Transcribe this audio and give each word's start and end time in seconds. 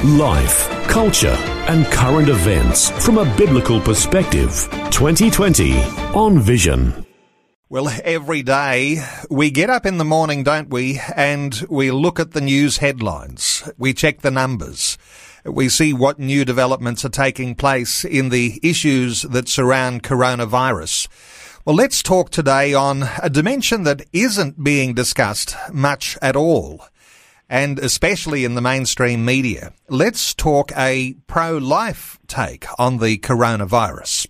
Life, 0.00 0.68
culture, 0.88 1.36
and 1.68 1.86
current 1.86 2.28
events 2.28 2.90
from 3.04 3.18
a 3.18 3.36
biblical 3.36 3.80
perspective. 3.80 4.68
2020 4.90 5.80
on 6.12 6.40
Vision. 6.40 7.06
Well, 7.68 7.88
every 8.02 8.42
day 8.42 9.00
we 9.30 9.52
get 9.52 9.70
up 9.70 9.86
in 9.86 9.98
the 9.98 10.04
morning, 10.04 10.42
don't 10.42 10.70
we? 10.70 11.00
And 11.14 11.54
we 11.70 11.92
look 11.92 12.18
at 12.18 12.32
the 12.32 12.40
news 12.40 12.78
headlines. 12.78 13.62
We 13.78 13.94
check 13.94 14.22
the 14.22 14.32
numbers. 14.32 14.98
We 15.44 15.68
see 15.68 15.92
what 15.92 16.18
new 16.18 16.44
developments 16.44 17.04
are 17.04 17.08
taking 17.08 17.54
place 17.54 18.04
in 18.04 18.30
the 18.30 18.58
issues 18.60 19.22
that 19.22 19.48
surround 19.48 20.02
coronavirus. 20.02 21.06
Well, 21.64 21.76
let's 21.76 22.02
talk 22.02 22.30
today 22.30 22.74
on 22.74 23.04
a 23.22 23.30
dimension 23.30 23.84
that 23.84 24.02
isn't 24.12 24.64
being 24.64 24.94
discussed 24.94 25.54
much 25.72 26.18
at 26.20 26.34
all 26.34 26.82
and 27.52 27.78
especially 27.78 28.46
in 28.46 28.54
the 28.54 28.62
mainstream 28.62 29.26
media. 29.26 29.74
Let's 29.90 30.32
talk 30.32 30.72
a 30.74 31.12
pro-life 31.26 32.18
take 32.26 32.64
on 32.78 32.96
the 32.96 33.18
coronavirus 33.18 34.26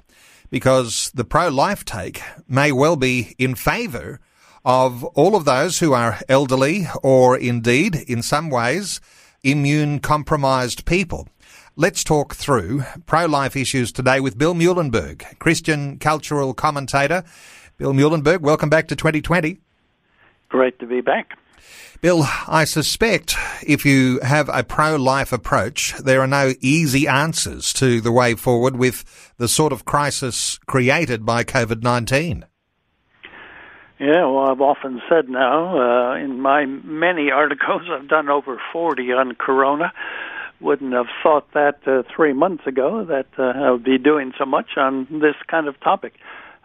because 0.50 1.12
the 1.14 1.24
pro-life 1.24 1.84
take 1.84 2.20
may 2.48 2.72
well 2.72 2.96
be 2.96 3.36
in 3.38 3.54
favour 3.54 4.18
of 4.64 5.05
all 5.05 5.36
of 5.36 5.44
those 5.44 5.78
who 5.78 5.92
are 5.92 6.19
elderly 6.28 6.88
or 7.05 7.38
indeed 7.38 7.94
in 7.94 8.22
some 8.22 8.50
ways 8.50 9.00
immune 9.44 10.00
compromised 10.00 10.84
people. 10.84 11.28
Let's 11.77 12.02
talk 12.02 12.34
through 12.34 12.82
pro-life 13.06 13.54
issues 13.54 13.92
today 13.92 14.19
with 14.19 14.36
Bill 14.36 14.54
Muehlenberg, 14.54 15.38
Christian 15.38 15.97
cultural 16.00 16.54
commentator. 16.54 17.22
Bill 17.78 17.92
Muehlenberg, 17.92 18.41
welcome 18.41 18.69
back 18.69 18.88
to 18.88 18.97
2020. 18.97 19.58
Great 20.48 20.77
to 20.80 20.86
be 20.86 21.00
back. 21.00 21.38
Bill, 22.03 22.25
I 22.48 22.64
suspect 22.64 23.36
if 23.64 23.86
you 23.86 24.19
have 24.25 24.50
a 24.53 24.64
pro-life 24.64 25.33
approach, 25.33 25.95
there 25.98 26.20
are 26.20 26.27
no 26.27 26.53
easy 26.61 27.06
answers 27.06 27.72
to 27.75 28.00
the 28.00 28.11
way 28.11 28.34
forward 28.34 28.75
with 28.75 29.33
the 29.39 29.47
sort 29.47 29.72
of 29.72 29.84
crisis 29.84 30.59
created 30.67 31.25
by 31.25 31.44
COVID-19. 31.44 32.42
Yeah, 34.00 34.27
well, 34.27 34.50
I've 34.50 34.61
often 34.61 35.00
said 35.09 35.28
now 35.28 35.78
uh, 35.78 36.17
in 36.17 36.41
my 36.41 36.67
many 36.67 37.31
articles, 37.31 37.83
I've 37.89 38.09
done 38.09 38.28
over 38.28 38.61
40 38.72 39.12
on 39.12 39.37
Corona. 39.37 39.92
Wouldn't 40.61 40.92
have 40.92 41.06
thought 41.22 41.53
that 41.53 41.87
uh, 41.87 42.03
three 42.16 42.33
months 42.33 42.66
ago 42.66 43.05
that 43.05 43.28
uh, 43.39 43.64
I 43.64 43.70
would 43.70 43.84
be 43.84 43.98
doing 43.98 44.33
so 44.37 44.44
much 44.44 44.70
on 44.77 45.06
this 45.09 45.37
kind 45.47 45.69
of 45.69 45.78
topic. 45.78 46.14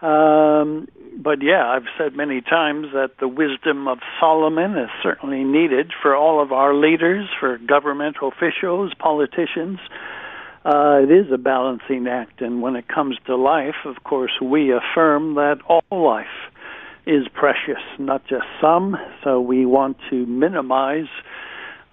Um, 0.01 0.87
but 1.17 1.41
yeah, 1.41 1.65
I've 1.67 1.87
said 1.97 2.15
many 2.15 2.41
times 2.41 2.87
that 2.93 3.11
the 3.19 3.27
wisdom 3.27 3.87
of 3.87 3.99
Solomon 4.19 4.77
is 4.77 4.89
certainly 5.01 5.43
needed 5.43 5.91
for 6.01 6.15
all 6.15 6.41
of 6.41 6.51
our 6.51 6.75
leaders, 6.75 7.27
for 7.39 7.57
government 7.57 8.17
officials, 8.21 8.93
politicians. 8.99 9.79
Uh, 10.63 10.99
it 11.01 11.11
is 11.11 11.31
a 11.31 11.37
balancing 11.37 12.07
act, 12.07 12.41
and 12.41 12.61
when 12.61 12.75
it 12.75 12.87
comes 12.87 13.17
to 13.25 13.35
life, 13.35 13.85
of 13.85 14.03
course, 14.03 14.33
we 14.41 14.71
affirm 14.71 15.35
that 15.35 15.57
all 15.67 15.81
life 16.05 16.27
is 17.07 17.25
precious, 17.33 17.81
not 17.97 18.21
just 18.27 18.45
some. 18.59 18.97
So 19.23 19.39
we 19.39 19.65
want 19.65 19.97
to 20.09 20.25
minimize 20.25 21.07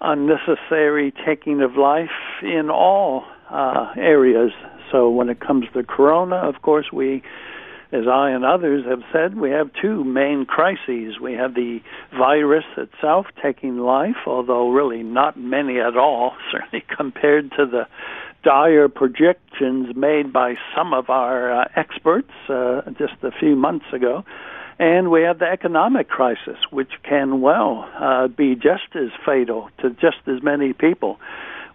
unnecessary 0.01 1.13
taking 1.25 1.61
of 1.61 1.77
life 1.77 2.09
in 2.43 2.69
all 2.69 3.23
uh, 3.49 3.93
areas. 3.97 4.51
So 4.91 5.09
when 5.09 5.29
it 5.29 5.39
comes 5.39 5.65
to 5.73 5.83
corona, 5.83 6.35
of 6.35 6.61
course, 6.61 6.91
we 6.91 7.23
as 7.95 8.07
I 8.07 8.31
and 8.31 8.43
others 8.43 8.85
have 8.85 9.01
said, 9.13 9.37
we 9.37 9.51
have 9.51 9.69
two 9.81 10.03
main 10.03 10.45
crises. 10.45 11.19
We 11.21 11.33
have 11.33 11.55
the 11.55 11.79
virus 12.11 12.65
itself 12.75 13.27
taking 13.41 13.77
life, 13.77 14.27
although 14.27 14.69
really 14.69 15.01
not 15.01 15.39
many 15.39 15.79
at 15.79 15.95
all, 15.95 16.33
certainly 16.51 16.83
compared 16.95 17.51
to 17.51 17.65
the 17.65 17.87
dire 18.43 18.89
projections 18.89 19.95
made 19.95 20.31
by 20.31 20.55
some 20.75 20.93
of 20.93 21.09
our 21.09 21.61
uh, 21.61 21.67
experts 21.75 22.31
uh, 22.49 22.81
just 22.97 23.15
a 23.23 23.31
few 23.39 23.55
months 23.55 23.85
ago. 23.93 24.23
And 24.77 25.09
we 25.09 25.21
have 25.21 25.39
the 25.39 25.45
economic 25.45 26.09
crisis, 26.09 26.57
which 26.69 26.91
can 27.03 27.39
well 27.39 27.89
uh, 27.97 28.27
be 28.27 28.55
just 28.55 28.93
as 28.93 29.09
fatal 29.25 29.69
to 29.81 29.89
just 29.91 30.17
as 30.27 30.43
many 30.43 30.73
people. 30.73 31.17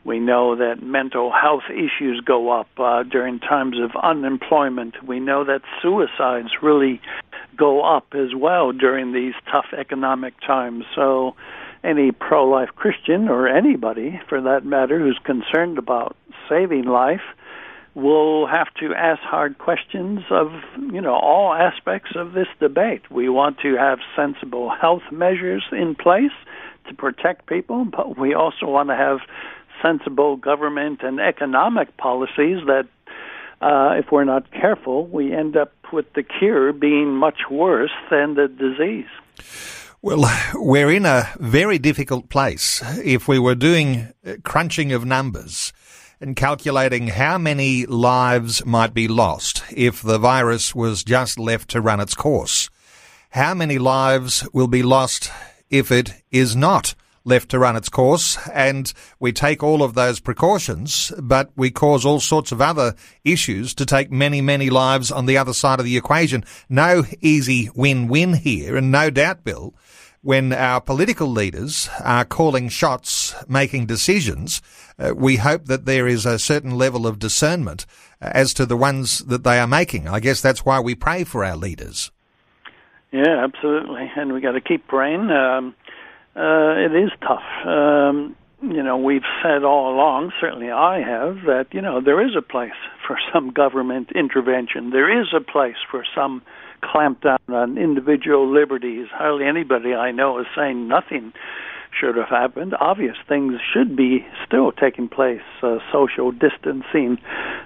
We 0.05 0.19
know 0.19 0.57
that 0.57 0.83
mental 0.83 1.31
health 1.31 1.65
issues 1.71 2.23
go 2.25 2.51
up 2.51 2.69
uh, 2.79 3.03
during 3.03 3.39
times 3.39 3.77
of 3.79 3.91
unemployment. 4.03 5.07
We 5.07 5.21
know 5.21 5.45
that 5.45 5.61
suicides 5.83 6.63
really 6.63 7.01
go 7.57 7.83
up 7.83 8.15
as 8.15 8.35
well 8.35 8.73
during 8.73 9.13
these 9.13 9.35
tough 9.51 9.67
economic 9.77 10.35
times. 10.41 10.85
So, 10.95 11.37
any 11.83 12.13
pro 12.13 12.47
life 12.49 12.71
Christian, 12.77 13.29
or 13.29 13.49
anybody 13.49 14.21
for 14.29 14.41
that 14.41 14.65
matter, 14.65 14.99
who's 14.99 15.19
concerned 15.25 15.79
about 15.79 16.17
saving 16.49 16.85
life, 16.85 17.23
will 17.95 18.47
have 18.47 18.73
to 18.75 18.95
ask 18.95 19.21
hard 19.21 19.59
questions 19.59 20.21
of 20.31 20.49
you 20.93 21.01
know 21.01 21.15
all 21.15 21.53
aspects 21.53 22.13
of 22.17 22.33
this 22.33 22.49
debate. 22.59 23.11
We 23.11 23.29
want 23.29 23.59
to 23.61 23.77
have 23.77 23.99
sensible 24.17 24.71
health 24.71 25.03
measures 25.11 25.65
in 25.73 25.95
place 25.95 26.33
to 26.89 26.95
protect 26.95 27.47
people, 27.47 27.85
but 27.85 28.19
we 28.19 28.35
also 28.35 28.67
want 28.67 28.89
to 28.89 28.97
have 28.97 29.19
sensible 29.83 30.37
government 30.37 31.01
and 31.03 31.21
economic 31.21 31.97
policies 31.97 32.59
that, 32.67 32.87
uh, 33.61 33.95
if 33.99 34.11
we're 34.11 34.25
not 34.25 34.51
careful, 34.53 35.07
we 35.07 35.35
end 35.35 35.57
up 35.57 35.73
with 35.93 36.13
the 36.15 36.23
cure 36.23 36.73
being 36.73 37.13
much 37.13 37.41
worse 37.51 37.91
than 38.11 38.35
the 38.35 38.49
disease. 38.49 39.11
Well, 40.03 40.25
we're 40.55 40.91
in 40.91 41.05
a 41.05 41.29
very 41.39 41.79
difficult 41.79 42.31
place. 42.31 42.83
If 43.05 43.29
we 43.29 43.39
were 43.39 43.55
doing 43.55 44.13
crunching 44.45 44.93
of 44.93 45.05
numbers 45.05 45.75
and 46.21 46.35
calculating 46.35 47.09
how 47.09 47.37
many 47.37 47.85
lives 47.85 48.65
might 48.65 48.95
be 48.95 49.09
lost 49.09 49.63
if 49.71 50.01
the 50.01 50.19
virus 50.19 50.75
was 50.75 51.05
just 51.05 51.39
left 51.39 51.69
to 51.71 51.83
run 51.83 52.01
its 52.01 52.15
course, 52.15 52.71
how 53.31 53.53
many 53.53 53.79
lives 53.79 54.49
will 54.55 54.69
be 54.69 54.83
lost 54.83 55.31
if 55.69 55.93
it 55.93 56.15
is 56.31 56.57
not 56.57 56.95
left 57.25 57.51
to 57.51 57.59
run 57.59 57.77
its 57.77 57.89
course 57.89 58.39
and 58.49 58.93
we 59.19 59.33
take 59.33 59.63
all 59.63 59.83
of 59.83 59.95
those 59.95 60.21
precautions, 60.21 61.13
but 61.19 61.51
we 61.57 61.71
cause 61.71 62.05
all 62.05 62.21
sorts 62.21 62.53
of 62.53 62.61
other 62.61 62.95
issues 63.25 63.75
to 63.75 63.87
take 63.87 64.11
many, 64.11 64.41
many 64.41 64.71
lives 64.71 65.11
on 65.11 65.27
the 65.27 65.37
other 65.37 65.53
side 65.53 65.79
of 65.79 65.85
the 65.85 65.97
equation. 65.97 66.45
No 66.69 67.05
easy 67.21 67.71
win-win 67.75 68.35
here. 68.35 68.77
And 68.77 68.91
no 68.91 69.11
doubt, 69.11 69.45
Bill, 69.45 69.75
when 70.23 70.53
our 70.53 70.81
political 70.81 71.29
leaders 71.29 71.89
are 72.03 72.25
calling 72.25 72.69
shots, 72.69 73.35
making 73.49 73.87
decisions, 73.87 74.61
uh, 74.99 75.15
we 75.17 75.37
hope 75.37 75.67
that 75.67 75.87
there 75.87 76.07
is 76.07 76.27
a 76.27 76.39
certain 76.39 76.73
level 76.73 77.07
of 77.07 77.19
discernment 77.19 77.87
as 78.21 78.53
to 78.55 78.67
the 78.67 78.77
ones 78.77 79.21
that 79.21 79.45
they 79.45 79.59
are 79.59 79.67
making. 79.67 80.09
I 80.09 80.21
guess 80.21 80.41
that's 80.41 80.65
why 80.65 80.81
we 80.81 80.95
pray 80.95 81.25
for 81.25 81.45
our 81.45 81.57
leaders. 81.57 82.11
Yeah, 83.13 83.43
absolutely, 83.43 84.11
and 84.15 84.33
we 84.33 84.41
got 84.41 84.53
to 84.53 84.61
keep 84.61 84.87
praying. 84.87 85.31
Um, 85.31 85.75
uh, 86.37 86.75
it 86.77 86.95
is 86.95 87.11
tough. 87.21 87.67
Um, 87.67 88.37
you 88.63 88.83
know, 88.83 88.99
we've 88.99 89.27
said 89.43 89.65
all 89.65 89.95
along, 89.95 90.33
certainly 90.41 90.71
I 90.71 91.01
have, 91.01 91.47
that, 91.47 91.67
you 91.73 91.81
know, 91.81 92.01
there 92.01 92.25
is 92.25 92.37
a 92.37 92.43
place 92.43 92.77
for 93.07 93.17
some 93.33 93.53
government 93.53 94.11
intervention. 94.15 94.91
There 94.91 95.21
is 95.21 95.29
a 95.35 95.41
place 95.41 95.77
for 95.91 96.05
some 96.15 96.43
clampdown 96.83 97.39
on 97.49 97.79
individual 97.79 98.53
liberties. 98.53 99.09
Hardly 99.13 99.47
anybody 99.47 99.95
I 99.95 100.13
know 100.13 100.39
is 100.41 100.47
saying 100.57 100.89
nothing 100.89 101.33
should 101.99 102.17
have 102.17 102.29
happened. 102.29 102.75
Obvious 102.79 103.17
things 103.29 103.55
should 103.73 103.97
be 103.97 104.25
still 104.47 104.73
taking 104.73 105.09
place. 105.09 105.41
Uh, 105.63 105.79
social 105.93 106.31
distancing, 106.31 107.19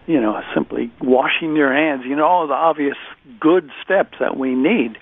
you 0.06 0.20
know, 0.20 0.40
simply 0.54 0.92
washing 1.00 1.56
your 1.56 1.72
hands, 1.72 2.04
you 2.06 2.16
know, 2.16 2.24
all 2.24 2.46
the 2.46 2.54
obvious 2.54 2.96
good 3.40 3.70
steps 3.84 4.14
that 4.20 4.36
we 4.36 4.54
need. 4.54 4.96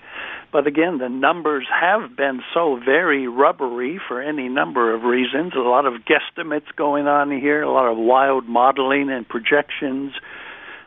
But 0.53 0.67
again, 0.67 0.99
the 0.99 1.09
numbers 1.09 1.67
have 1.81 2.15
been 2.15 2.43
so 2.53 2.79
very 2.85 3.27
rubbery 3.27 3.99
for 4.07 4.21
any 4.21 4.51
number 4.51 4.95
of 4.95 5.03
reasons. 5.03 5.55
A 5.57 5.61
lot 5.61 5.87
of 5.87 5.95
guesstimates 6.05 6.77
going 6.77 7.07
on 7.07 7.31
here, 7.31 7.63
a 7.63 7.73
lot 7.73 7.91
of 7.91 7.97
wild 7.97 8.47
modeling 8.47 9.09
and 9.11 9.27
projections. 9.27 10.13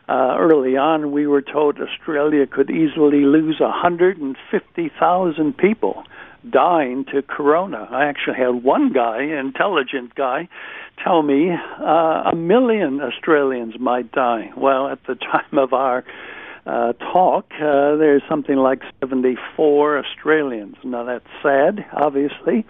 Uh, 0.08 0.36
early 0.38 0.76
on, 0.76 1.10
we 1.10 1.26
were 1.26 1.42
told 1.42 1.80
Australia 1.80 2.46
could 2.46 2.70
easily 2.70 3.24
lose 3.24 3.58
150,000 3.58 5.58
people 5.58 6.04
dying 6.48 7.04
to 7.12 7.22
corona. 7.22 7.88
I 7.90 8.04
actually 8.04 8.36
had 8.36 8.62
one 8.62 8.92
guy, 8.92 9.22
intelligent 9.22 10.14
guy, 10.14 10.48
tell 11.02 11.24
me 11.24 11.50
uh, 11.50 12.30
a 12.32 12.36
million 12.36 13.00
Australians 13.00 13.80
might 13.80 14.12
die. 14.12 14.52
Well, 14.56 14.86
at 14.86 15.04
the 15.08 15.14
time 15.16 15.58
of 15.58 15.72
our 15.72 16.04
uh, 16.66 16.92
talk, 16.94 17.46
uh, 17.54 17.96
there's 17.96 18.22
something 18.28 18.56
like 18.56 18.82
74 19.00 19.98
Australians. 19.98 20.76
Now 20.82 21.04
that's 21.04 21.26
sad, 21.42 21.86
obviously, 21.92 22.66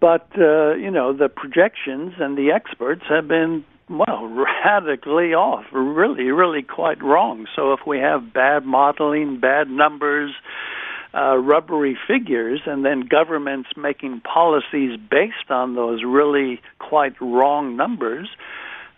but 0.00 0.28
uh, 0.38 0.74
you 0.74 0.90
know 0.90 1.12
the 1.12 1.28
projections 1.28 2.14
and 2.18 2.38
the 2.38 2.52
experts 2.52 3.02
have 3.08 3.26
been 3.26 3.64
well 3.88 4.26
radically 4.64 5.34
off, 5.34 5.64
really, 5.72 6.30
really 6.30 6.62
quite 6.62 7.02
wrong. 7.02 7.46
So 7.56 7.72
if 7.72 7.80
we 7.86 7.98
have 7.98 8.32
bad 8.32 8.64
modeling, 8.64 9.40
bad 9.40 9.68
numbers, 9.68 10.30
uh, 11.12 11.36
rubbery 11.36 11.98
figures, 12.06 12.60
and 12.66 12.84
then 12.84 13.00
governments 13.00 13.70
making 13.76 14.20
policies 14.20 14.96
based 15.10 15.50
on 15.50 15.74
those 15.74 16.04
really 16.04 16.60
quite 16.78 17.20
wrong 17.20 17.76
numbers 17.76 18.28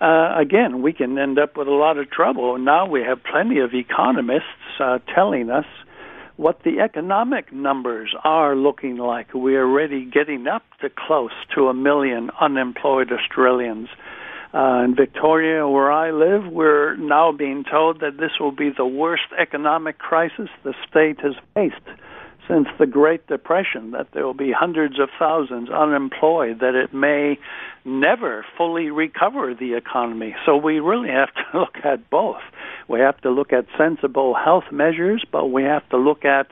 uh, 0.02 0.34
again, 0.36 0.82
we 0.82 0.92
can 0.92 1.16
end 1.16 1.38
up 1.38 1.56
with 1.56 1.68
a 1.68 1.72
lot 1.72 1.96
of 1.96 2.10
trouble. 2.10 2.58
Now 2.58 2.86
we 2.86 3.02
have 3.02 3.22
plenty 3.22 3.60
of 3.60 3.72
economists 3.72 4.80
uh, 4.80 4.98
telling 5.14 5.48
us 5.48 5.64
what 6.36 6.64
the 6.64 6.80
economic 6.80 7.52
numbers 7.52 8.12
are 8.24 8.56
looking 8.56 8.96
like. 8.96 9.32
We 9.32 9.54
are 9.54 9.64
already 9.64 10.04
getting 10.04 10.48
up 10.48 10.64
to 10.80 10.90
close 10.90 11.30
to 11.54 11.68
a 11.68 11.74
million 11.74 12.30
unemployed 12.40 13.12
Australians. 13.12 13.88
Uh, 14.52 14.82
in 14.84 14.96
Victoria, 14.96 15.68
where 15.68 15.92
I 15.92 16.10
live, 16.10 16.52
we're 16.52 16.96
now 16.96 17.30
being 17.30 17.64
told 17.70 18.00
that 18.00 18.18
this 18.18 18.32
will 18.40 18.52
be 18.52 18.70
the 18.76 18.84
worst 18.84 19.22
economic 19.38 19.98
crisis 19.98 20.48
the 20.64 20.74
state 20.90 21.20
has 21.20 21.34
faced 21.54 21.86
since 22.48 22.68
the 22.78 22.86
Great 22.86 23.26
Depression, 23.26 23.92
that 23.92 24.08
there 24.12 24.24
will 24.24 24.34
be 24.34 24.52
hundreds 24.52 24.98
of 24.98 25.08
thousands 25.18 25.70
unemployed, 25.70 26.60
that 26.60 26.74
it 26.74 26.92
may 26.92 27.38
never 27.84 28.44
fully 28.56 28.90
recover 28.90 29.54
the 29.54 29.74
economy. 29.74 30.34
So 30.44 30.56
we 30.56 30.80
really 30.80 31.10
have 31.10 31.32
to 31.34 31.42
look 31.58 31.76
at 31.84 32.10
both. 32.10 32.42
We 32.88 33.00
have 33.00 33.20
to 33.22 33.30
look 33.30 33.52
at 33.52 33.66
sensible 33.78 34.34
health 34.34 34.64
measures, 34.72 35.24
but 35.30 35.46
we 35.46 35.62
have 35.64 35.88
to 35.90 35.96
look 35.96 36.24
at 36.24 36.48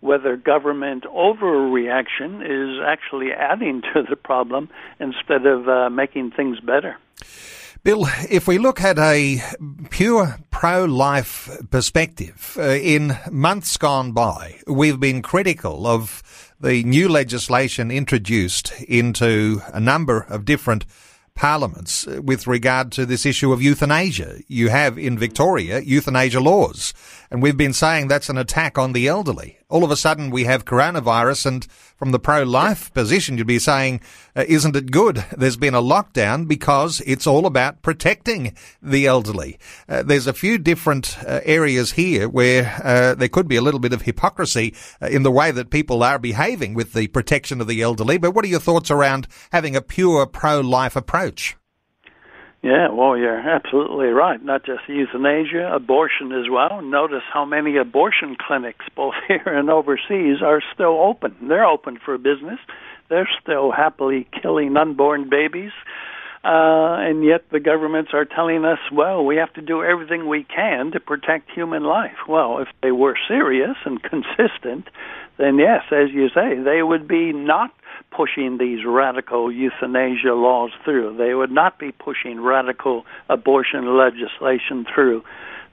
whether 0.00 0.36
government 0.36 1.04
overreaction 1.04 2.42
is 2.42 2.82
actually 2.84 3.32
adding 3.32 3.82
to 3.94 4.02
the 4.08 4.16
problem 4.16 4.68
instead 5.00 5.46
of 5.46 5.68
uh, 5.68 5.90
making 5.90 6.32
things 6.32 6.60
better. 6.60 6.96
Bill, 7.84 8.06
if 8.30 8.46
we 8.46 8.58
look 8.58 8.80
at 8.80 8.96
a 8.96 9.42
pure 9.90 10.38
pro-life 10.52 11.50
perspective, 11.68 12.56
uh, 12.56 12.62
in 12.62 13.18
months 13.28 13.76
gone 13.76 14.12
by, 14.12 14.60
we've 14.68 15.00
been 15.00 15.20
critical 15.20 15.88
of 15.88 16.22
the 16.60 16.84
new 16.84 17.08
legislation 17.08 17.90
introduced 17.90 18.72
into 18.82 19.62
a 19.72 19.80
number 19.80 20.20
of 20.28 20.44
different 20.44 20.86
parliaments 21.34 22.06
with 22.06 22.46
regard 22.46 22.92
to 22.92 23.04
this 23.04 23.26
issue 23.26 23.52
of 23.52 23.60
euthanasia. 23.60 24.38
You 24.46 24.68
have 24.68 24.96
in 24.96 25.18
Victoria 25.18 25.80
euthanasia 25.80 26.38
laws, 26.38 26.94
and 27.32 27.42
we've 27.42 27.56
been 27.56 27.72
saying 27.72 28.06
that's 28.06 28.28
an 28.28 28.38
attack 28.38 28.78
on 28.78 28.92
the 28.92 29.08
elderly 29.08 29.58
all 29.72 29.84
of 29.84 29.90
a 29.90 29.96
sudden 29.96 30.30
we 30.30 30.44
have 30.44 30.66
coronavirus 30.66 31.46
and 31.46 31.64
from 31.96 32.12
the 32.12 32.18
pro-life 32.18 32.92
position 32.92 33.38
you'd 33.38 33.46
be 33.46 33.58
saying 33.58 34.00
uh, 34.36 34.44
isn't 34.46 34.76
it 34.76 34.90
good? 34.90 35.24
There's 35.36 35.56
been 35.56 35.74
a 35.74 35.82
lockdown 35.82 36.46
because 36.46 37.02
it's 37.06 37.26
all 37.26 37.46
about 37.46 37.82
protecting 37.82 38.54
the 38.82 39.06
elderly. 39.06 39.58
Uh, 39.88 40.02
there's 40.02 40.26
a 40.26 40.32
few 40.32 40.58
different 40.58 41.16
uh, 41.26 41.40
areas 41.44 41.92
here 41.92 42.28
where 42.28 42.80
uh, 42.84 43.14
there 43.14 43.28
could 43.28 43.48
be 43.48 43.56
a 43.56 43.62
little 43.62 43.80
bit 43.80 43.92
of 43.92 44.02
hypocrisy 44.02 44.74
uh, 45.00 45.06
in 45.06 45.22
the 45.22 45.30
way 45.30 45.50
that 45.50 45.70
people 45.70 46.02
are 46.02 46.18
behaving 46.18 46.74
with 46.74 46.92
the 46.92 47.08
protection 47.08 47.60
of 47.60 47.66
the 47.66 47.82
elderly 47.82 48.18
but 48.18 48.32
what 48.32 48.44
are 48.44 48.48
your 48.48 48.60
thoughts 48.60 48.90
around 48.90 49.26
having 49.52 49.74
a 49.74 49.82
pure 49.82 50.26
pro-life 50.26 50.96
approach 50.96 51.56
yeah, 52.62 52.90
well, 52.92 53.16
you're 53.16 53.38
absolutely 53.38 54.06
right. 54.06 54.42
Not 54.42 54.64
just 54.64 54.82
euthanasia, 54.88 55.72
abortion 55.74 56.30
as 56.30 56.48
well. 56.48 56.80
Notice 56.80 57.24
how 57.32 57.44
many 57.44 57.76
abortion 57.76 58.36
clinics, 58.38 58.84
both 58.94 59.14
here 59.28 59.42
and 59.46 59.68
overseas, 59.68 60.42
are 60.42 60.62
still 60.72 61.00
open. 61.00 61.34
They're 61.48 61.66
open 61.66 61.98
for 62.04 62.16
business. 62.18 62.60
They're 63.08 63.28
still 63.42 63.72
happily 63.72 64.28
killing 64.40 64.76
unborn 64.76 65.28
babies. 65.28 65.72
Uh, 66.44 66.98
and 66.98 67.24
yet 67.24 67.42
the 67.52 67.60
governments 67.60 68.10
are 68.14 68.24
telling 68.24 68.64
us, 68.64 68.78
well, 68.92 69.24
we 69.24 69.36
have 69.36 69.52
to 69.54 69.60
do 69.60 69.82
everything 69.84 70.28
we 70.28 70.44
can 70.44 70.90
to 70.92 70.98
protect 70.98 71.50
human 71.50 71.84
life. 71.84 72.16
Well, 72.28 72.58
if 72.58 72.68
they 72.82 72.90
were 72.90 73.16
serious 73.28 73.76
and 73.84 74.02
consistent, 74.10 74.88
then 75.38 75.58
yes, 75.58 75.82
as 75.90 76.10
you 76.12 76.28
say, 76.28 76.58
they 76.62 76.82
would 76.82 77.08
be 77.08 77.32
not 77.32 77.70
pushing 78.14 78.58
these 78.58 78.84
radical 78.86 79.50
euthanasia 79.50 80.34
laws 80.34 80.70
through. 80.84 81.16
They 81.16 81.34
would 81.34 81.50
not 81.50 81.78
be 81.78 81.92
pushing 81.92 82.40
radical 82.40 83.04
abortion 83.28 83.96
legislation 83.96 84.86
through. 84.94 85.24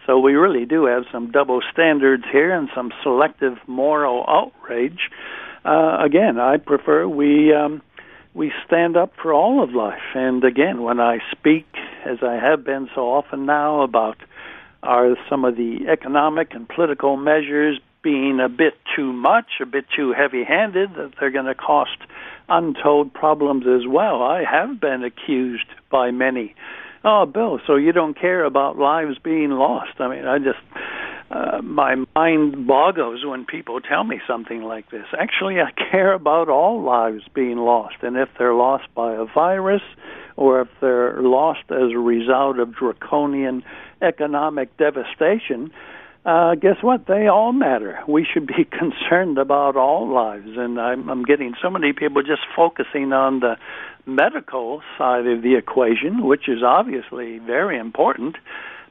So 0.06 0.20
we 0.20 0.34
really 0.34 0.66
do 0.66 0.86
have 0.86 1.04
some 1.12 1.32
double 1.32 1.62
standards 1.72 2.24
here 2.32 2.52
and 2.52 2.70
some 2.74 2.92
selective 3.04 3.58
moral 3.68 4.26
outrage. 4.28 5.10
Uh, 5.66 5.98
again, 6.04 6.40
I 6.40 6.58
prefer 6.58 7.08
we 7.08 7.54
um, 7.54 7.82
we 8.34 8.52
stand 8.66 8.96
up 8.96 9.14
for 9.22 9.34
all 9.34 9.64
of 9.64 9.72
life. 9.72 10.16
And 10.16 10.44
again, 10.44 10.82
when 10.82 11.00
I 11.00 11.20
speak, 11.32 11.68
as 12.06 12.20
I 12.24 12.36
have 12.36 12.64
been 12.64 12.90
so 12.96 13.02
often 13.02 13.46
now, 13.46 13.82
about 13.82 14.18
are 14.82 15.16
some 15.30 15.44
of 15.44 15.58
the 15.58 15.88
economic 15.92 16.54
and 16.54 16.68
political 16.68 17.18
measures 17.18 17.80
being 18.10 18.40
a 18.40 18.50
bit 18.50 18.74
too 18.96 19.14
much, 19.14 19.46
a 19.62 19.68
bit 19.68 19.86
too 19.96 20.14
heavy-handed, 20.18 20.96
that 20.96 21.12
they're 21.20 21.30
going 21.30 21.46
to 21.46 21.54
cost 21.54 21.98
untold 22.48 23.14
problems 23.14 23.66
as 23.68 23.88
well. 23.88 24.24
I 24.24 24.44
have 24.44 24.82
been 24.82 25.04
accused 25.04 25.68
by 25.92 26.10
many. 26.10 26.56
Oh, 27.04 27.28
Bill, 27.28 27.60
so 27.68 27.76
you 27.76 27.92
don't 27.92 28.20
care 28.20 28.44
about 28.44 28.80
lives 28.80 29.20
being 29.24 29.52
lost? 29.52 29.92
I 30.00 30.08
mean, 30.08 30.26
I 30.26 30.40
just 30.40 30.58
uh, 31.30 31.62
my 31.62 32.04
mind 32.16 32.66
boggles 32.66 33.24
when 33.24 33.46
people 33.46 33.80
tell 33.80 34.04
me 34.04 34.20
something 34.28 34.64
like 34.64 34.90
this. 34.90 35.06
Actually, 35.16 35.58
I 35.62 35.70
care 35.92 36.12
about 36.12 36.50
all 36.50 36.82
lives 36.82 37.22
being 37.36 37.58
lost, 37.58 37.98
and 38.02 38.18
if 38.18 38.30
they're 38.40 38.56
lost 38.56 38.86
by 38.96 39.14
a 39.14 39.26
virus, 39.26 39.84
or 40.36 40.62
if 40.62 40.70
they're 40.82 41.22
lost 41.22 41.66
as 41.70 41.92
a 41.94 42.00
result 42.00 42.58
of 42.58 42.74
draconian 42.74 43.64
economic 44.02 44.76
devastation, 44.78 45.72
uh, 46.26 46.56
guess 46.56 46.76
what? 46.82 47.08
They 47.08 47.28
all 47.28 47.54
matter. 47.54 48.00
We 48.08 48.26
should 48.26 48.48
be 48.48 48.66
concerned 48.80 49.38
about 49.38 49.76
all 49.76 50.08
lives, 50.14 50.50
and 50.58 50.80
I'm, 50.80 51.10
I'm 51.10 51.24
getting 51.24 51.54
so 51.62 51.70
many 51.70 51.94
people 51.94 52.22
just 52.22 52.42
focusing 52.56 53.14
on 53.14 53.40
the 53.40 53.56
medical 54.06 54.82
side 54.98 55.28
of 55.28 55.42
the 55.42 55.56
equation, 55.56 56.26
which 56.26 56.50
is 56.50 56.64
obviously 56.64 57.40
very 57.40 57.78
important. 57.78 58.36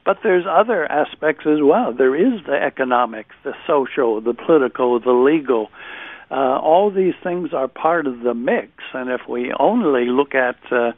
But 0.05 0.19
there's 0.23 0.45
other 0.49 0.89
aspects 0.89 1.45
as 1.45 1.59
well. 1.61 1.93
There 1.93 2.15
is 2.15 2.43
the 2.45 2.55
economic, 2.55 3.27
the 3.43 3.53
social, 3.67 4.21
the 4.21 4.33
political, 4.33 4.99
the 4.99 5.11
legal. 5.11 5.69
Uh, 6.31 6.57
all 6.59 6.89
these 6.89 7.15
things 7.21 7.53
are 7.53 7.67
part 7.67 8.07
of 8.07 8.21
the 8.21 8.33
mix, 8.33 8.71
and 8.93 9.09
if 9.09 9.21
we 9.27 9.53
only 9.59 10.05
look 10.05 10.33
at 10.35 10.57
uh, 10.71 10.91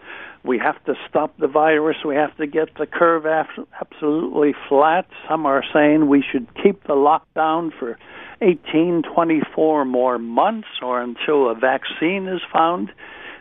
we 0.43 0.57
have 0.57 0.83
to 0.85 0.95
stop 1.07 1.37
the 1.37 1.47
virus. 1.47 1.97
We 2.05 2.15
have 2.15 2.35
to 2.37 2.47
get 2.47 2.69
the 2.77 2.87
curve 2.87 3.25
absolutely 3.25 4.53
flat. 4.67 5.05
Some 5.29 5.45
are 5.45 5.63
saying 5.73 6.07
we 6.07 6.23
should 6.31 6.47
keep 6.61 6.83
the 6.83 6.93
lockdown 6.93 7.71
for 7.77 7.97
18, 8.41 9.03
24 9.13 9.85
more 9.85 10.17
months 10.17 10.67
or 10.81 11.01
until 11.01 11.49
a 11.49 11.55
vaccine 11.55 12.27
is 12.27 12.41
found. 12.51 12.91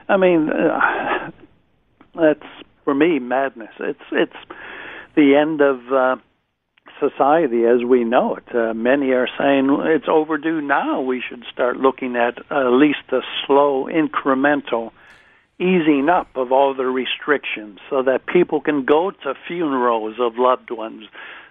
I 0.09 0.17
mean, 0.19 0.51
uh, 0.51 1.31
that's 2.15 2.47
for 2.85 2.95
me 2.95 3.19
madness. 3.19 3.71
It's 3.79 4.01
it's 4.13 4.37
the 5.17 5.37
end 5.37 5.61
of 5.63 5.93
uh, 5.93 6.17
society 6.99 7.65
as 7.65 7.85
we 7.85 8.05
know 8.05 8.37
it. 8.37 8.55
Uh, 8.55 8.75
many 8.75 9.11
are 9.13 9.29
saying 9.39 9.69
it's 9.87 10.09
overdue 10.09 10.61
now. 10.61 11.01
We 11.01 11.23
should 11.27 11.45
start 11.53 11.79
looking 11.79 12.17
at 12.17 12.39
at 12.51 12.71
least 12.71 13.11
a 13.11 13.21
slow, 13.47 13.87
incremental 13.87 14.91
easing 15.61 16.09
up 16.09 16.29
of 16.35 16.51
all 16.53 16.75
the 16.75 16.87
restrictions 16.87 17.79
so 17.91 18.03
that 18.03 18.27
people 18.27 18.61
can 18.61 18.85
go 18.85 19.11
to 19.11 19.35
funerals 19.47 20.17
of 20.19 20.39
loved 20.39 20.71
ones, 20.71 21.05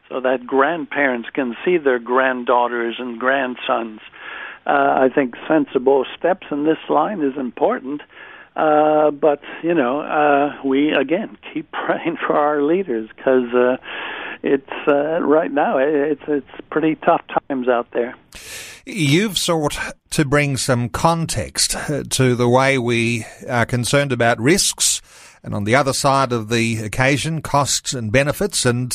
so 0.10 0.20
that 0.20 0.46
grandparents 0.46 1.30
can 1.32 1.56
see 1.64 1.78
their 1.78 2.00
granddaughters 2.00 2.96
and 2.98 3.20
grandsons. 3.20 4.02
Uh, 4.66 5.06
I 5.06 5.10
think 5.14 5.36
sensible 5.48 6.06
steps 6.18 6.48
in 6.52 6.66
this 6.66 6.80
line 6.90 7.22
is 7.22 7.38
important. 7.38 8.02
Uh, 8.56 9.12
but 9.12 9.42
you 9.64 9.74
know, 9.74 10.02
uh, 10.02 10.60
we 10.66 10.92
again 10.92 11.38
keep 11.54 11.72
praying 11.72 12.18
for 12.18 12.36
our 12.36 12.62
leaders 12.62 13.10
because 13.16 13.54
uh, 13.54 13.78
it's 14.44 14.88
uh, 14.88 15.20
right 15.22 15.52
now 15.52 15.78
it's 15.78 16.22
it's 16.28 16.48
pretty 16.70 16.96
tough 16.96 17.22
times 17.50 17.68
out 17.68 17.88
there. 17.92 18.16
You've 18.86 19.38
sought 19.38 19.78
to 20.12 20.26
bring 20.26 20.58
some 20.58 20.90
context 20.90 21.76
uh, 21.76 22.04
to 22.10 22.36
the 22.36 22.50
way 22.50 22.78
we 22.78 23.26
are 23.48 23.66
concerned 23.66 24.12
about 24.12 24.40
risks, 24.40 25.02
and 25.44 25.54
on 25.54 25.66
the 25.66 25.76
other 25.76 25.94
side 25.94 26.32
of 26.32 26.50
the 26.50 26.78
occasion, 26.80 27.42
costs 27.42 27.94
and 27.94 28.12
benefits. 28.12 28.66
And 28.66 28.92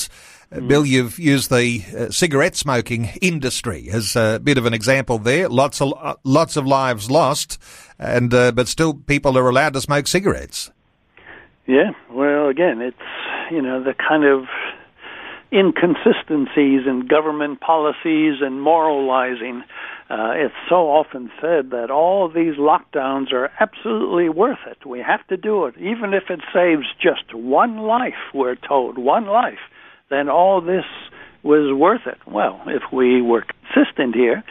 mm. 0.50 0.66
Bill, 0.66 0.84
you've 0.84 1.18
used 1.18 1.50
the 1.50 1.84
uh, 1.96 2.10
cigarette 2.10 2.56
smoking 2.56 3.10
industry 3.20 3.88
as 3.92 4.16
a 4.16 4.40
bit 4.42 4.58
of 4.58 4.66
an 4.66 4.74
example 4.74 5.18
there. 5.18 5.48
Lots 5.48 5.80
of 5.80 5.92
uh, 6.00 6.16
lots 6.24 6.56
of 6.56 6.66
lives 6.66 7.10
lost, 7.10 7.58
and 7.98 8.32
uh, 8.32 8.52
but 8.52 8.68
still 8.68 8.94
people 8.94 9.38
are 9.38 9.48
allowed 9.48 9.74
to 9.74 9.80
smoke 9.80 10.06
cigarettes. 10.06 10.70
Yeah, 11.66 11.92
well, 12.10 12.48
again, 12.48 12.80
it's 12.80 12.96
you 13.50 13.62
know 13.62 13.82
the 13.82 13.94
kind 13.94 14.24
of 14.24 14.46
inconsistencies 15.52 16.86
in 16.86 17.06
government 17.08 17.60
policies 17.60 18.36
and 18.40 18.60
moralizing. 18.60 19.62
Uh, 20.10 20.32
it's 20.34 20.54
so 20.68 20.90
often 20.90 21.30
said 21.40 21.70
that 21.70 21.90
all 21.90 22.28
these 22.28 22.54
lockdowns 22.56 23.32
are 23.32 23.50
absolutely 23.60 24.28
worth 24.28 24.58
it. 24.66 24.86
We 24.86 25.00
have 25.00 25.26
to 25.28 25.36
do 25.36 25.66
it, 25.66 25.76
even 25.78 26.12
if 26.12 26.24
it 26.28 26.40
saves 26.52 26.86
just 27.00 27.34
one 27.34 27.78
life. 27.78 28.32
We're 28.34 28.56
told 28.56 28.98
one 28.98 29.26
life, 29.26 29.64
then 30.10 30.28
all 30.28 30.60
this 30.60 30.84
was 31.42 31.74
worth 31.74 32.06
it. 32.06 32.18
Well, 32.26 32.60
if 32.66 32.82
we 32.92 33.22
were 33.22 33.44
consistent 33.44 34.14
here, 34.14 34.42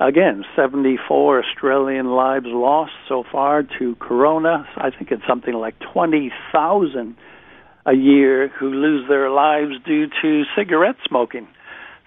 again, 0.00 0.44
74 0.54 1.44
Australian 1.44 2.06
lives 2.06 2.46
lost 2.46 2.92
so 3.08 3.24
far 3.30 3.62
to 3.78 3.94
corona. 3.96 4.66
I 4.76 4.90
think 4.90 5.10
it's 5.10 5.26
something 5.26 5.54
like 5.54 5.74
20,000 5.92 7.16
a 7.86 7.94
year 7.94 8.48
who 8.48 8.68
lose 8.68 9.08
their 9.08 9.30
lives 9.30 9.74
due 9.84 10.08
to 10.22 10.42
cigarette 10.56 10.96
smoking. 11.08 11.46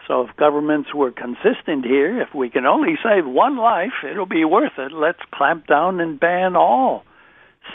So 0.08 0.22
if 0.28 0.36
governments 0.36 0.94
were 0.94 1.12
consistent 1.12 1.86
here, 1.86 2.22
if 2.22 2.34
we 2.34 2.50
can 2.50 2.66
only 2.66 2.96
save 3.04 3.26
one 3.26 3.58
life, 3.58 3.94
it'll 4.10 4.26
be 4.26 4.44
worth 4.44 4.78
it. 4.78 4.92
Let's 4.92 5.20
clamp 5.34 5.68
down 5.68 6.00
and 6.00 6.20
ban 6.20 6.56
all 6.56 7.04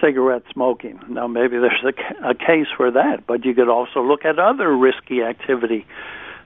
cigarette 0.03 0.43
smoking. 0.53 1.01
Now 1.09 1.29
maybe 1.29 1.57
there's 1.59 1.85
a, 1.85 2.31
a 2.31 2.35
case 2.35 2.67
for 2.77 2.91
that, 2.91 3.27
but 3.27 3.45
you 3.45 3.55
could 3.55 3.69
also 3.69 4.03
look 4.03 4.25
at 4.25 4.39
other 4.39 4.77
risky 4.77 5.23
activity. 5.23 5.87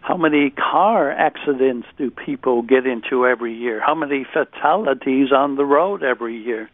How 0.00 0.16
many 0.16 0.50
car 0.50 1.10
accidents 1.10 1.88
do 1.96 2.10
people 2.10 2.62
get 2.62 2.86
into 2.86 3.26
every 3.26 3.54
year? 3.54 3.80
How 3.84 3.94
many 3.94 4.26
fatalities 4.30 5.32
on 5.32 5.56
the 5.56 5.64
road 5.64 6.02
every 6.02 6.36
year? 6.36 6.70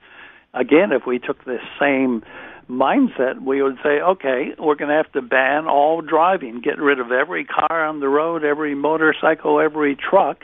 Again, 0.53 0.93
if 0.93 1.07
we 1.07 1.19
took 1.19 1.45
this 1.45 1.63
same 1.81 2.23
mindset, 2.69 3.43
we 3.43 3.63
would 3.63 3.77
say, 3.83 4.01
okay, 4.01 4.55
we're 4.59 4.75
going 4.75 4.91
to 4.91 4.97
have 4.97 5.13
to 5.13 5.23
ban 5.23 5.67
all 5.67 6.01
driving, 6.01 6.61
get 6.61 6.79
rid 6.79 7.01
of 7.01 7.13
every 7.13 7.45
car 7.45 7.85
on 7.87 8.01
the 8.01 8.09
road, 8.09 8.45
every 8.45 8.75
motorcycle, 8.75 9.61
every 9.61 9.97
truck. 9.97 10.39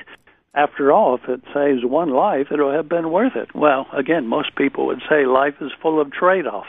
After 0.52 0.90
all, 0.92 1.16
if 1.16 1.28
it 1.28 1.42
saves 1.54 1.84
one 1.84 2.10
life, 2.10 2.48
it'll 2.50 2.72
have 2.72 2.88
been 2.88 3.10
worth 3.10 3.36
it. 3.36 3.54
Well, 3.54 3.86
again, 3.96 4.26
most 4.26 4.56
people 4.56 4.86
would 4.86 5.00
say 5.08 5.24
life 5.24 5.54
is 5.60 5.70
full 5.80 6.00
of 6.00 6.12
trade 6.12 6.46
offs. 6.46 6.68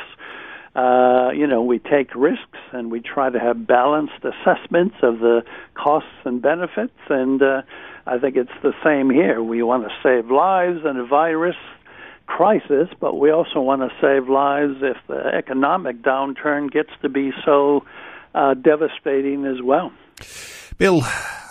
Uh, 0.75 1.31
you 1.35 1.47
know, 1.47 1.61
we 1.61 1.79
take 1.79 2.15
risks 2.15 2.59
and 2.71 2.91
we 2.91 3.01
try 3.01 3.29
to 3.29 3.39
have 3.39 3.67
balanced 3.67 4.23
assessments 4.23 4.95
of 5.03 5.19
the 5.19 5.41
costs 5.73 6.07
and 6.23 6.41
benefits, 6.41 6.97
and 7.09 7.41
uh, 7.41 7.61
I 8.05 8.19
think 8.19 8.37
it's 8.37 8.49
the 8.63 8.73
same 8.83 9.09
here. 9.09 9.43
We 9.43 9.63
want 9.63 9.83
to 9.83 9.89
save 10.01 10.31
lives 10.31 10.79
and 10.85 10.97
a 10.97 11.05
virus 11.05 11.57
crisis, 12.37 12.87
but 12.99 13.19
we 13.19 13.29
also 13.29 13.59
want 13.61 13.81
to 13.81 13.89
save 14.01 14.29
lives 14.29 14.77
if 14.81 14.97
the 15.07 15.19
economic 15.35 16.01
downturn 16.01 16.71
gets 16.71 16.89
to 17.01 17.09
be 17.09 17.31
so 17.45 17.85
uh, 18.33 18.53
devastating 18.53 19.45
as 19.45 19.61
well. 19.61 19.91
Bill, 20.77 21.01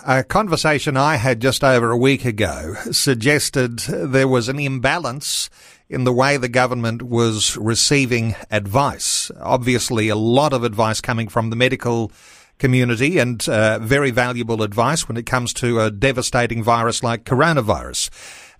a 0.05 0.23
conversation 0.23 0.97
I 0.97 1.15
had 1.15 1.39
just 1.39 1.63
over 1.63 1.91
a 1.91 1.97
week 1.97 2.25
ago 2.25 2.73
suggested 2.91 3.79
there 3.79 4.27
was 4.27 4.49
an 4.49 4.59
imbalance 4.59 5.49
in 5.89 6.03
the 6.03 6.13
way 6.13 6.37
the 6.37 6.49
government 6.49 7.03
was 7.03 7.55
receiving 7.57 8.35
advice. 8.49 9.29
Obviously, 9.39 10.09
a 10.09 10.15
lot 10.15 10.51
of 10.53 10.63
advice 10.63 10.99
coming 11.01 11.27
from 11.27 11.49
the 11.49 11.55
medical 11.55 12.11
community 12.57 13.17
and 13.17 13.47
uh, 13.47 13.79
very 13.79 14.11
valuable 14.11 14.63
advice 14.63 15.07
when 15.07 15.17
it 15.17 15.25
comes 15.25 15.53
to 15.53 15.79
a 15.79 15.91
devastating 15.91 16.63
virus 16.63 17.03
like 17.03 17.23
coronavirus. 17.23 18.09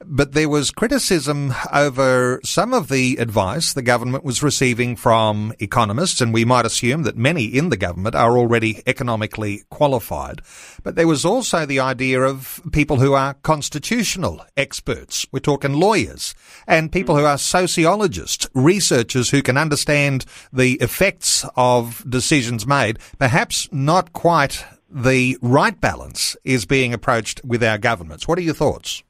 But 0.03 0.31
there 0.31 0.49
was 0.49 0.71
criticism 0.71 1.53
over 1.71 2.39
some 2.43 2.73
of 2.73 2.89
the 2.89 3.17
advice 3.17 3.73
the 3.73 3.81
government 3.81 4.23
was 4.23 4.41
receiving 4.41 4.95
from 4.95 5.53
economists, 5.59 6.21
and 6.21 6.33
we 6.33 6.43
might 6.43 6.65
assume 6.65 7.03
that 7.03 7.17
many 7.17 7.45
in 7.45 7.69
the 7.69 7.77
government 7.77 8.15
are 8.15 8.37
already 8.37 8.81
economically 8.87 9.63
qualified. 9.69 10.41
But 10.83 10.95
there 10.95 11.07
was 11.07 11.23
also 11.23 11.65
the 11.65 11.79
idea 11.79 12.21
of 12.21 12.61
people 12.71 12.97
who 12.97 13.13
are 13.13 13.35
constitutional 13.35 14.43
experts. 14.57 15.25
We're 15.31 15.39
talking 15.39 15.73
lawyers 15.73 16.33
and 16.67 16.91
people 16.91 17.15
who 17.15 17.25
are 17.25 17.37
sociologists, 17.37 18.47
researchers 18.55 19.29
who 19.29 19.43
can 19.43 19.57
understand 19.57 20.25
the 20.51 20.73
effects 20.81 21.45
of 21.55 22.03
decisions 22.09 22.65
made, 22.65 22.97
perhaps 23.19 23.69
not 23.71 24.13
quite 24.13 24.65
the 24.89 25.37
right 25.41 25.79
balance 25.79 26.35
is 26.43 26.65
being 26.65 26.93
approached 26.93 27.43
with 27.45 27.63
our 27.63 27.77
governments. 27.77 28.27
What 28.27 28.39
are 28.39 28.41
your 28.41 28.55
thoughts? 28.55 29.03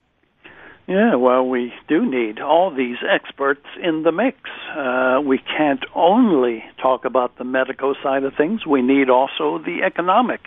Yeah, 0.92 1.16
well, 1.16 1.48
we 1.48 1.72
do 1.88 2.06
need 2.06 2.42
all 2.42 2.70
these 2.70 2.98
experts 3.10 3.66
in 3.82 4.04
the 4.04 4.12
mix. 4.12 4.38
Uh, 4.76 5.22
we 5.26 5.38
can't 5.38 5.86
only 5.96 6.66
talk 6.82 7.06
about 7.06 7.38
the 7.38 7.46
medical 7.46 7.96
side 8.04 8.26
of 8.26 8.34
things. 8.36 8.66
We 8.66 8.82
need 8.82 9.10
also 9.10 9.58
the 9.58 9.84
economic, 9.86 10.42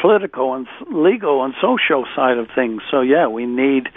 political, 0.00 0.54
and 0.54 0.66
legal 0.90 1.44
and 1.44 1.54
social 1.60 2.06
side 2.16 2.38
of 2.38 2.48
things. 2.56 2.82
So, 2.90 3.02
yeah, 3.02 3.28
we 3.28 3.46
need 3.46 3.88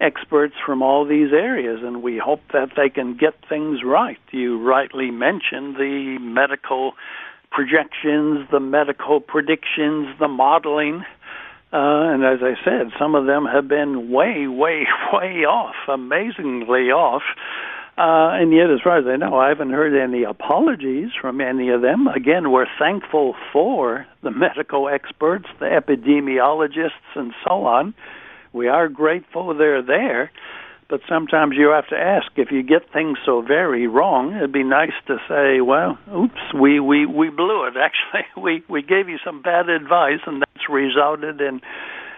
experts 0.00 0.54
from 0.64 0.80
all 0.80 1.04
these 1.04 1.30
areas, 1.30 1.80
and 1.82 2.02
we 2.02 2.16
hope 2.16 2.40
that 2.54 2.70
they 2.74 2.88
can 2.88 3.14
get 3.14 3.34
things 3.50 3.80
right. 3.84 4.16
You 4.30 4.58
rightly 4.58 5.10
mentioned 5.10 5.76
the 5.76 6.16
medical 6.22 6.94
projections, 7.50 8.48
the 8.50 8.60
medical 8.60 9.20
predictions, 9.20 10.08
the 10.18 10.28
modeling. 10.28 11.04
Uh, 11.70 12.14
and 12.14 12.24
as 12.24 12.38
I 12.42 12.54
said, 12.64 12.92
some 12.98 13.14
of 13.14 13.26
them 13.26 13.44
have 13.44 13.68
been 13.68 14.10
way, 14.10 14.46
way, 14.46 14.86
way 15.12 15.44
off, 15.44 15.74
amazingly 15.88 16.90
off. 16.90 17.22
Uh, 17.98 18.30
and 18.40 18.52
yet, 18.52 18.70
as 18.70 18.80
far 18.82 18.96
as 18.96 19.06
I 19.06 19.16
know, 19.16 19.36
I 19.36 19.48
haven't 19.48 19.70
heard 19.70 20.00
any 20.00 20.22
apologies 20.22 21.10
from 21.20 21.40
any 21.40 21.68
of 21.70 21.82
them. 21.82 22.06
Again, 22.06 22.52
we're 22.52 22.68
thankful 22.78 23.34
for 23.52 24.06
the 24.22 24.30
medical 24.30 24.88
experts, 24.88 25.46
the 25.58 25.66
epidemiologists, 25.66 27.16
and 27.16 27.32
so 27.44 27.66
on. 27.66 27.94
We 28.52 28.68
are 28.68 28.88
grateful 28.88 29.52
they're 29.52 29.82
there. 29.82 30.30
But 30.88 31.00
sometimes 31.06 31.54
you 31.54 31.68
have 31.68 31.86
to 31.88 31.96
ask 31.96 32.32
if 32.36 32.50
you 32.50 32.62
get 32.62 32.90
things 32.92 33.18
so 33.26 33.42
very 33.42 33.86
wrong. 33.86 34.34
It'd 34.34 34.52
be 34.52 34.64
nice 34.64 34.96
to 35.06 35.18
say, 35.28 35.60
"Well, 35.60 35.98
oops, 36.14 36.40
we 36.58 36.80
we 36.80 37.04
we 37.04 37.28
blew 37.28 37.66
it. 37.66 37.74
Actually, 37.80 38.42
we 38.42 38.62
we 38.68 38.80
gave 38.82 39.08
you 39.08 39.18
some 39.22 39.42
bad 39.42 39.68
advice, 39.68 40.20
and 40.26 40.40
that's 40.40 40.68
resulted 40.70 41.42
in 41.42 41.60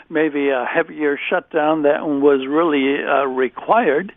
maybe 0.08 0.50
a 0.50 0.64
heavier 0.64 1.18
shutdown 1.28 1.82
that 1.82 2.06
was 2.06 2.46
really 2.48 3.02
uh, 3.04 3.26
required." 3.26 4.12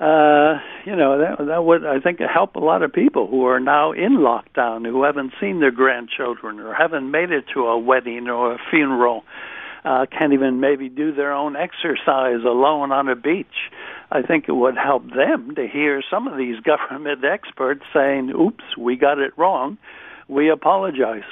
Uh, 0.00 0.56
you 0.86 0.96
know 0.96 1.18
that 1.18 1.44
that 1.46 1.62
would 1.62 1.84
I 1.84 2.00
think 2.00 2.20
help 2.20 2.56
a 2.56 2.58
lot 2.58 2.82
of 2.82 2.90
people 2.90 3.26
who 3.26 3.44
are 3.44 3.60
now 3.60 3.92
in 3.92 4.16
lockdown 4.16 4.86
who 4.86 5.02
haven't 5.02 5.34
seen 5.38 5.60
their 5.60 5.70
grandchildren 5.70 6.58
or 6.58 6.72
haven't 6.72 7.10
made 7.10 7.32
it 7.32 7.44
to 7.52 7.66
a 7.66 7.78
wedding 7.78 8.30
or 8.30 8.54
a 8.54 8.58
funeral 8.70 9.24
uh, 9.84 10.06
can't 10.06 10.32
even 10.32 10.60
maybe 10.60 10.88
do 10.88 11.12
their 11.12 11.32
own 11.32 11.56
exercise 11.56 12.44
alone 12.44 12.92
on 12.92 13.08
a 13.08 13.16
beach. 13.16 13.46
I 14.10 14.22
think 14.22 14.46
it 14.48 14.52
would 14.52 14.76
help 14.76 15.04
them 15.14 15.54
to 15.54 15.66
hear 15.66 16.02
some 16.10 16.26
of 16.26 16.36
these 16.36 16.60
government 16.64 17.24
experts 17.24 17.82
saying, 17.92 18.30
oops, 18.30 18.64
we 18.76 18.96
got 18.96 19.18
it 19.18 19.36
wrong. 19.36 19.78
We 20.28 20.50
apologize. 20.50 21.24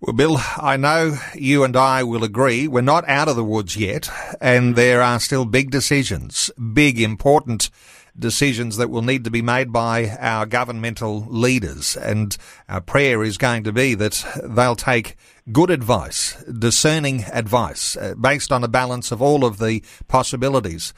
Well, 0.00 0.14
Bill, 0.14 0.38
I 0.56 0.78
know 0.78 1.16
you 1.34 1.62
and 1.62 1.76
I 1.76 2.02
will 2.04 2.24
agree 2.24 2.66
we're 2.66 2.80
not 2.80 3.06
out 3.06 3.28
of 3.28 3.36
the 3.36 3.44
woods 3.44 3.76
yet, 3.76 4.08
and 4.40 4.74
there 4.74 5.02
are 5.02 5.20
still 5.20 5.44
big 5.44 5.70
decisions, 5.70 6.50
big, 6.72 6.98
important 7.00 7.70
decisions 8.20 8.76
that 8.76 8.90
will 8.90 9.02
need 9.02 9.24
to 9.24 9.30
be 9.30 9.42
made 9.42 9.72
by 9.72 10.16
our 10.20 10.46
governmental 10.46 11.26
leaders. 11.28 11.96
And 11.96 12.36
our 12.68 12.80
prayer 12.80 13.22
is 13.22 13.38
going 13.38 13.64
to 13.64 13.72
be 13.72 13.94
that 13.94 14.24
they'll 14.44 14.76
take 14.76 15.16
good 15.50 15.70
advice, 15.70 16.42
discerning 16.44 17.24
advice, 17.32 17.96
uh, 17.96 18.14
based 18.14 18.52
on 18.52 18.62
a 18.62 18.68
balance 18.68 19.10
of 19.10 19.20
all 19.20 19.44
of 19.44 19.58
the 19.58 19.82
possibilities. 20.06 20.92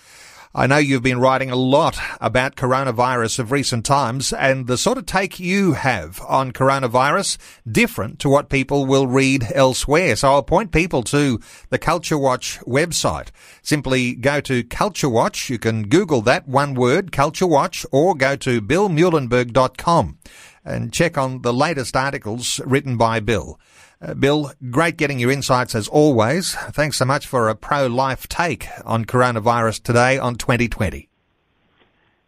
I 0.54 0.66
know 0.66 0.76
you've 0.76 1.02
been 1.02 1.18
writing 1.18 1.50
a 1.50 1.56
lot 1.56 1.98
about 2.20 2.56
coronavirus 2.56 3.38
of 3.38 3.52
recent 3.52 3.86
times 3.86 4.34
and 4.34 4.66
the 4.66 4.76
sort 4.76 4.98
of 4.98 5.06
take 5.06 5.40
you 5.40 5.72
have 5.72 6.20
on 6.28 6.52
coronavirus 6.52 7.38
different 7.66 8.18
to 8.18 8.28
what 8.28 8.50
people 8.50 8.84
will 8.84 9.06
read 9.06 9.46
elsewhere. 9.54 10.14
So 10.14 10.30
I'll 10.30 10.42
point 10.42 10.70
people 10.70 11.04
to 11.04 11.40
the 11.70 11.78
Culture 11.78 12.18
Watch 12.18 12.58
website. 12.66 13.28
Simply 13.62 14.14
go 14.14 14.42
to 14.42 14.62
Culture 14.64 15.08
Watch. 15.08 15.48
You 15.48 15.58
can 15.58 15.88
Google 15.88 16.20
that 16.20 16.46
one 16.46 16.74
word, 16.74 17.12
Culture 17.12 17.46
Watch, 17.46 17.86
or 17.90 18.14
go 18.14 18.36
to 18.36 18.60
billmuehlenberg.com 18.60 20.18
and 20.66 20.92
check 20.92 21.16
on 21.16 21.40
the 21.40 21.54
latest 21.54 21.96
articles 21.96 22.60
written 22.66 22.98
by 22.98 23.20
Bill. 23.20 23.58
Uh, 24.02 24.14
Bill, 24.14 24.52
great 24.70 24.96
getting 24.96 25.20
your 25.20 25.30
insights 25.30 25.74
as 25.74 25.86
always. 25.88 26.54
Thanks 26.54 26.96
so 26.96 27.04
much 27.04 27.26
for 27.26 27.48
a 27.48 27.54
pro-life 27.54 28.26
take 28.26 28.66
on 28.84 29.04
coronavirus 29.04 29.82
today 29.82 30.18
on 30.18 30.34
2020. 30.34 31.08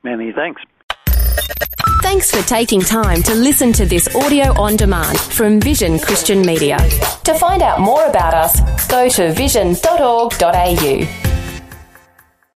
Many 0.04 0.32
thanks. 0.32 0.62
Thanks 2.02 2.30
for 2.30 2.46
taking 2.46 2.80
time 2.80 3.22
to 3.22 3.34
listen 3.34 3.72
to 3.72 3.86
this 3.86 4.14
audio 4.14 4.52
on 4.60 4.76
demand 4.76 5.18
from 5.18 5.58
Vision 5.58 5.98
Christian 5.98 6.42
Media. 6.42 6.76
To 7.24 7.34
find 7.34 7.62
out 7.62 7.80
more 7.80 8.04
about 8.04 8.34
us, 8.34 8.86
go 8.86 9.08
to 9.08 9.32
vision.org.au. 9.32 11.33